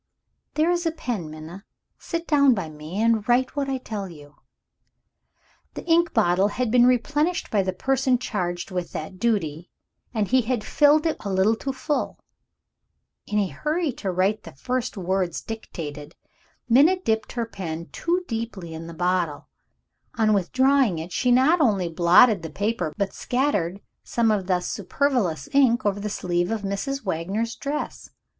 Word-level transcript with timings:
"There 0.55 0.71
is 0.71 0.87
a 0.87 0.91
pen, 0.91 1.29
Minna. 1.29 1.63
Sit 1.99 2.25
down 2.27 2.55
by 2.55 2.69
me, 2.69 2.99
and 2.99 3.29
write 3.29 3.55
what 3.55 3.69
I 3.69 3.77
tell 3.77 4.09
you." 4.09 4.37
The 5.75 5.85
ink 5.85 6.11
bottle 6.11 6.47
had 6.47 6.71
been 6.71 6.87
replenished 6.87 7.51
by 7.51 7.61
the 7.61 7.71
person 7.71 8.17
charged 8.17 8.71
with 8.71 8.93
that 8.93 9.19
duty; 9.19 9.69
and 10.11 10.27
he 10.27 10.41
had 10.41 10.63
filled 10.63 11.05
it 11.05 11.17
a 11.19 11.29
little 11.31 11.55
too 11.55 11.71
full. 11.71 12.17
In 13.27 13.37
a 13.37 13.49
hurry 13.49 13.91
to 14.01 14.09
write 14.11 14.41
the 14.41 14.53
first 14.53 14.97
words 14.97 15.39
dictated, 15.39 16.15
Minna 16.67 16.99
dipped 16.99 17.33
her 17.33 17.45
pen 17.45 17.85
too 17.91 18.23
deeply 18.27 18.73
in 18.73 18.87
the 18.87 18.95
bottle. 18.95 19.49
On 20.15 20.33
withdrawing 20.33 20.97
it 20.97 21.11
she 21.11 21.31
not 21.31 21.61
only 21.61 21.89
blotted 21.89 22.41
the 22.41 22.49
paper 22.49 22.91
but 22.97 23.13
scattered 23.13 23.79
some 24.03 24.31
of 24.31 24.47
the 24.47 24.61
superfluous 24.61 25.47
ink 25.53 25.85
over 25.85 25.99
the 25.99 26.09
sleeve 26.09 26.49
of 26.49 26.63
Mrs. 26.63 27.05
Wagner's 27.05 27.55
dress. 27.55 28.09